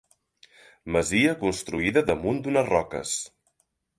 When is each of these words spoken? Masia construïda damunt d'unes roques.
Masia 0.95 1.35
construïda 1.43 2.03
damunt 2.09 2.41
d'unes 2.47 2.67
roques. 2.73 3.15